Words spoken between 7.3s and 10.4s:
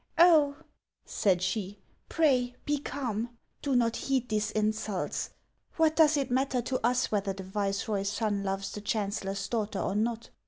the viceroy's son loves the chancellor's daughter or not?"